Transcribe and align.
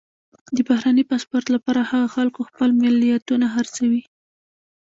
د 0.55 0.57
بهرني 0.67 1.03
پاسپورټ 1.09 1.45
لپاره 1.55 1.81
هغو 1.91 2.09
خلکو 2.15 2.47
خپلې 2.49 2.73
ملیتونه 2.83 3.45
خرڅوي. 3.53 4.01